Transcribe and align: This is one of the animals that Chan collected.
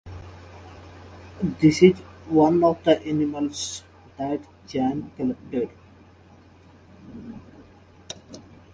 This 1.59 1.83
is 1.83 1.99
one 2.27 2.63
of 2.63 2.83
the 2.83 2.99
animals 3.05 3.83
that 4.17 4.41
Chan 4.67 5.11
collected. 5.15 5.69